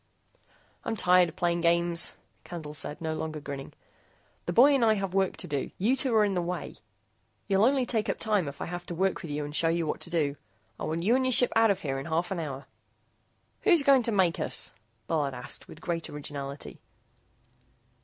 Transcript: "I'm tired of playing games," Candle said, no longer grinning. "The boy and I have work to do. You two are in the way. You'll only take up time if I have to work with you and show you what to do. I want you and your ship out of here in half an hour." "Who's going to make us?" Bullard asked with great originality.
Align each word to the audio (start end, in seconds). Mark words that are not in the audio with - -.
"I'm 0.83 0.95
tired 0.95 1.29
of 1.29 1.35
playing 1.35 1.61
games," 1.61 2.13
Candle 2.43 2.73
said, 2.73 2.99
no 3.01 3.13
longer 3.13 3.39
grinning. 3.39 3.71
"The 4.47 4.51
boy 4.51 4.73
and 4.73 4.83
I 4.83 4.95
have 4.95 5.13
work 5.13 5.37
to 5.37 5.47
do. 5.47 5.69
You 5.77 5.95
two 5.95 6.15
are 6.15 6.25
in 6.25 6.33
the 6.33 6.41
way. 6.41 6.77
You'll 7.47 7.65
only 7.65 7.85
take 7.85 8.09
up 8.09 8.17
time 8.17 8.47
if 8.47 8.61
I 8.61 8.65
have 8.65 8.87
to 8.87 8.95
work 8.95 9.21
with 9.21 9.29
you 9.29 9.45
and 9.45 9.55
show 9.55 9.69
you 9.69 9.85
what 9.85 9.99
to 9.99 10.09
do. 10.09 10.37
I 10.79 10.85
want 10.85 11.03
you 11.03 11.15
and 11.15 11.23
your 11.23 11.31
ship 11.33 11.53
out 11.55 11.69
of 11.69 11.81
here 11.81 11.99
in 11.99 12.07
half 12.07 12.31
an 12.31 12.39
hour." 12.39 12.65
"Who's 13.61 13.83
going 13.83 14.01
to 14.01 14.11
make 14.11 14.39
us?" 14.39 14.73
Bullard 15.05 15.35
asked 15.35 15.67
with 15.67 15.81
great 15.81 16.09
originality. 16.09 16.81